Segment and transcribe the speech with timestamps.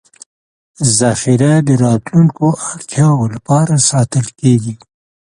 [0.99, 4.75] ذخیره د راتلونکو اړتیاوو لپاره ساتل کېږي.